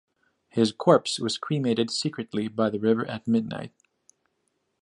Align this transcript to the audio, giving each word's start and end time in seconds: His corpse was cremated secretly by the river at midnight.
His 0.49 0.71
corpse 0.71 1.19
was 1.19 1.37
cremated 1.37 1.91
secretly 1.91 2.47
by 2.47 2.71
the 2.71 2.79
river 2.79 3.05
at 3.05 3.27
midnight. 3.27 3.71